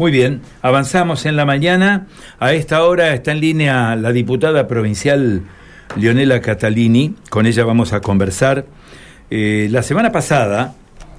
[0.00, 2.06] Muy bien, avanzamos en la mañana.
[2.38, 5.42] A esta hora está en línea la diputada provincial
[5.94, 7.16] Leonela Catalini.
[7.28, 8.64] Con ella vamos a conversar.
[9.28, 10.74] Eh, la semana pasada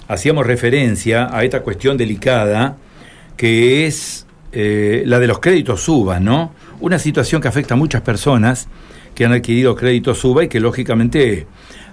[0.07, 2.77] hacíamos referencia a esta cuestión delicada
[3.37, 6.51] que es eh, la de los créditos suba, ¿no?
[6.79, 8.67] Una situación que afecta a muchas personas
[9.13, 11.45] que han adquirido créditos suba y que lógicamente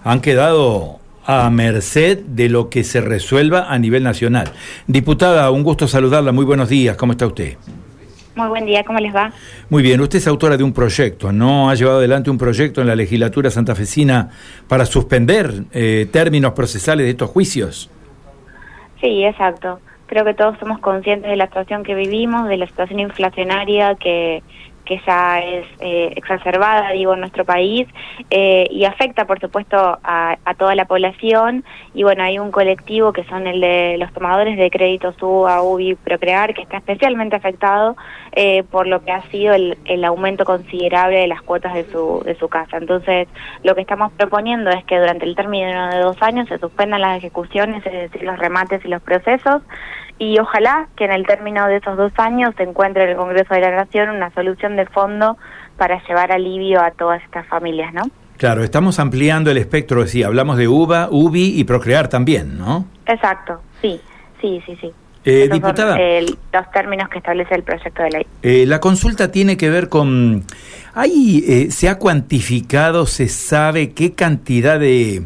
[0.04, 4.48] han quedado a merced de lo que se resuelva a nivel nacional.
[4.86, 7.58] Diputada, un gusto saludarla, muy buenos días, ¿cómo está usted?
[8.34, 9.30] Muy buen día, ¿cómo les va?
[9.68, 11.68] Muy bien, usted es autora de un proyecto, ¿no?
[11.68, 14.30] Ha llevado adelante un proyecto en la legislatura santafesina
[14.68, 17.90] para suspender eh, términos procesales de estos juicios.
[18.98, 19.80] Sí, exacto.
[20.06, 24.42] Creo que todos somos conscientes de la situación que vivimos, de la situación inflacionaria que,
[24.88, 27.86] que ya es eh, exacerbada, digo, en nuestro país
[28.30, 31.62] eh, y afecta, por supuesto, a, toda la población.
[31.92, 35.94] Y bueno, hay un colectivo que son el de los tomadores de créditos UBA, UBI,
[35.96, 37.96] Procrear, que está especialmente afectado
[38.32, 42.22] eh, por lo que ha sido el, el, aumento considerable de las cuotas de su,
[42.24, 42.78] de su casa.
[42.78, 43.28] Entonces,
[43.64, 47.18] lo que estamos proponiendo es que durante el término de dos años se suspendan las
[47.18, 49.62] ejecuciones, es decir, los remates y los procesos
[50.18, 53.54] y ojalá que en el término de esos dos años se encuentre en el Congreso
[53.54, 55.36] de la Nación una solución de fondo
[55.76, 58.02] para llevar alivio a todas estas familias, ¿no?
[58.38, 62.86] Claro, estamos ampliando el espectro, sí, hablamos de UBA, UBI y Procrear también, ¿no?
[63.04, 64.00] Exacto, sí,
[64.40, 64.92] sí, sí, sí.
[65.24, 65.98] Eh, diputada.
[65.98, 68.26] los términos que establece el proyecto de ley.
[68.42, 70.44] Eh, la consulta tiene que ver con.
[70.94, 75.24] ¿Ahí eh, se ha cuantificado, se sabe qué cantidad de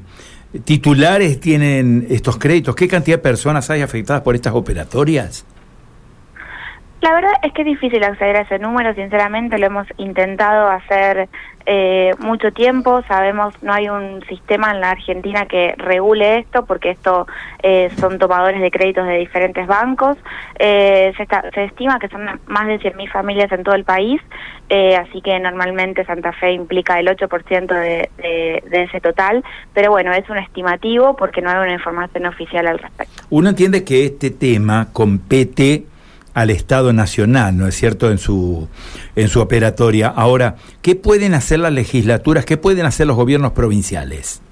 [0.64, 2.74] titulares tienen estos créditos?
[2.74, 5.44] ¿Qué cantidad de personas hay afectadas por estas operatorias?
[7.02, 11.28] La verdad es que es difícil acceder a ese número, sinceramente lo hemos intentado hacer
[11.66, 16.90] eh, mucho tiempo, sabemos no hay un sistema en la Argentina que regule esto porque
[16.90, 17.26] esto
[17.60, 20.16] eh, son tomadores de créditos de diferentes bancos,
[20.60, 24.20] eh, se, estima que son más de 100.000 familias en todo el país,
[24.68, 29.42] eh, así que normalmente Santa Fe implica el 8% de, de, de ese total,
[29.74, 33.24] pero bueno, es un estimativo porque no hay una información oficial al respecto.
[33.30, 35.86] Uno entiende que este tema compete
[36.34, 38.68] al Estado Nacional, ¿no es cierto?, en su,
[39.16, 40.08] en su operatoria.
[40.08, 44.42] Ahora, ¿qué pueden hacer las legislaturas, qué pueden hacer los gobiernos provinciales?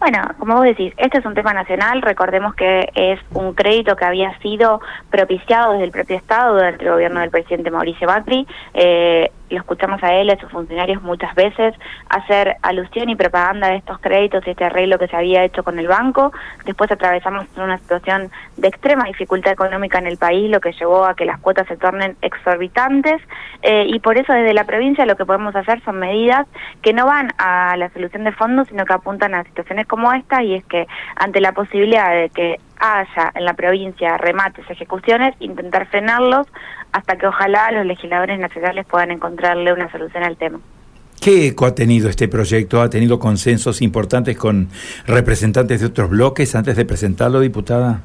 [0.00, 4.06] Bueno, como vos decís, este es un tema nacional, recordemos que es un crédito que
[4.06, 4.80] había sido
[5.10, 10.02] propiciado desde el propio Estado, durante el gobierno del presidente Mauricio Macri, eh, lo escuchamos
[10.02, 11.74] a él a sus funcionarios muchas veces
[12.08, 15.78] hacer alusión y propaganda de estos créditos y este arreglo que se había hecho con
[15.78, 16.32] el banco.
[16.64, 21.14] Después atravesamos una situación de extrema dificultad económica en el país, lo que llevó a
[21.14, 23.20] que las cuotas se tornen exorbitantes
[23.62, 26.46] eh, y por eso desde la provincia lo que podemos hacer son medidas
[26.82, 30.42] que no van a la solución de fondos, sino que apuntan a situaciones como esta
[30.42, 30.86] y es que
[31.16, 36.46] ante la posibilidad de que haya en la provincia remates, ejecuciones, intentar frenarlos
[36.92, 40.58] hasta que ojalá los legisladores nacionales puedan encontrarle una solución al tema.
[41.20, 42.80] ¿Qué eco ha tenido este proyecto?
[42.80, 44.68] ¿Ha tenido consensos importantes con
[45.06, 48.00] representantes de otros bloques antes de presentarlo, diputada?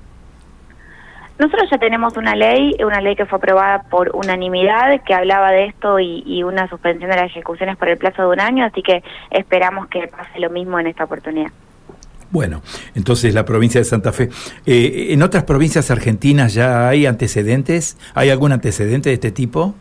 [1.40, 5.66] Nosotros ya tenemos una ley, una ley que fue aprobada por unanimidad, que hablaba de
[5.66, 8.82] esto y, y, una suspensión de las ejecuciones por el plazo de un año, así
[8.82, 11.52] que esperamos que pase lo mismo en esta oportunidad.
[12.36, 12.62] Bueno,
[12.96, 14.28] entonces la provincia de Santa Fe.
[14.66, 17.98] Eh, ¿En otras provincias argentinas ya hay antecedentes?
[18.14, 19.74] ¿Hay algún antecedente de este tipo?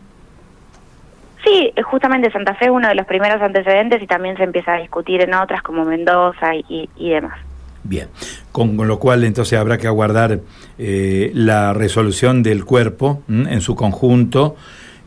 [1.42, 4.76] Sí, justamente Santa Fe es uno de los primeros antecedentes y también se empieza a
[4.76, 7.41] discutir en otras como Mendoza y, demás.
[7.82, 8.06] Bien,
[8.53, 10.38] con, lo cual entonces habrá que aguardar
[10.78, 14.54] eh, la resolución del cuerpo en su conjunto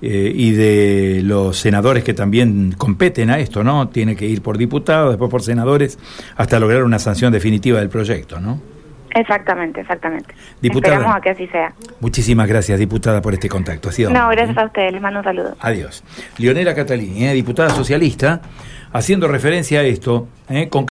[0.01, 3.89] eh, y de los senadores que también competen a esto, ¿no?
[3.89, 5.97] Tiene que ir por diputados, después por senadores,
[6.35, 8.61] hasta lograr una sanción definitiva del proyecto, ¿no?
[9.11, 10.35] Exactamente, exactamente.
[10.61, 11.73] Diputada, Esperamos a que así sea.
[11.99, 13.89] Muchísimas gracias, diputada, por este contacto.
[13.89, 14.91] Ha sido no, gracias a ustedes.
[14.91, 15.55] Les mando un saludo.
[15.59, 16.03] Adiós.
[16.37, 17.33] Leonela Catalini, ¿eh?
[17.33, 18.41] diputada socialista,
[18.93, 20.69] haciendo referencia a esto, ¿eh?
[20.69, 20.85] con